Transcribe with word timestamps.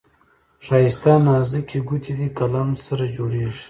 ښايسته 0.65 1.13
نازكي 1.25 1.79
ګوتې 1.87 2.13
دې 2.19 2.27
قلم 2.37 2.69
سره 2.85 3.05
جوړیږي. 3.15 3.59